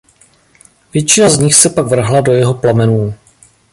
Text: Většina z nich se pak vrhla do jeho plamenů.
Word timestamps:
Většina 0.93 1.29
z 1.29 1.39
nich 1.39 1.55
se 1.55 1.69
pak 1.69 1.85
vrhla 1.85 2.21
do 2.21 2.31
jeho 2.31 2.53
plamenů. 2.53 3.13